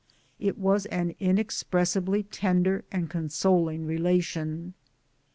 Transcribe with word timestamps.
It 0.39 0.57
was 0.57 0.87
an 0.87 1.13
inexpressibly 1.19 2.23
tender 2.23 2.83
and 2.91 3.07
con 3.07 3.29
soling 3.29 3.85
relation. 3.85 4.73